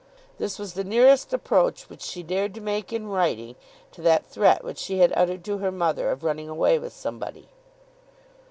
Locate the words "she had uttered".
4.79-5.45